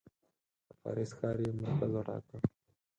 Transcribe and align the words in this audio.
د 0.67 0.69
پاریس 0.81 1.11
ښار 1.17 1.37
یې 1.43 1.49
مرکز 1.61 1.91
وټاکه. 1.93 2.37